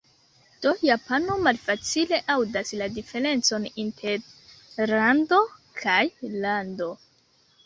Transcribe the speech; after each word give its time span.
Do 0.65 0.69
japano 0.85 1.35
malfacile 1.47 2.19
aŭdas 2.35 2.71
la 2.79 2.87
diferencon 2.95 3.69
inter 3.85 4.89
"rando" 4.95 5.41
kaj 5.85 6.01
"lando". 6.47 6.91